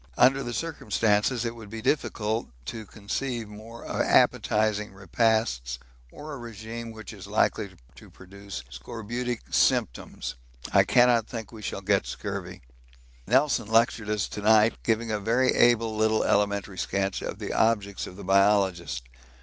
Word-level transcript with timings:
Under 0.17 0.41
the 0.41 0.51
circumstances 0.51 1.45
it 1.45 1.53
would 1.55 1.69
be 1.69 1.79
difficult 1.79 2.47
to 2.65 2.87
conceive 2.87 3.47
more 3.47 3.85
appetising 3.85 4.93
repasts 4.93 5.77
or 6.11 6.33
a 6.33 6.39
regime 6.39 6.91
which 6.91 7.13
is 7.13 7.27
likely 7.27 7.75
to 7.93 8.09
produce 8.09 8.63
scorbutic 8.71 9.41
symptoms. 9.51 10.33
I 10.73 10.85
cannot 10.85 11.27
think 11.27 11.51
we 11.51 11.61
shall 11.61 11.81
get 11.81 12.07
scurvy. 12.07 12.61
Nelson 13.27 13.67
lectured 13.67 14.07
to 14.07 14.15
us 14.15 14.27
to 14.29 14.41
night, 14.41 14.73
giving 14.81 15.11
a 15.11 15.19
very 15.19 15.53
able 15.53 15.95
little 15.95 16.23
elementary 16.23 16.79
sketch 16.79 17.21
of 17.21 17.37
the 17.37 17.53
objects 17.53 18.07
of 18.07 18.15
the 18.15 18.23
biologist. 18.23 19.03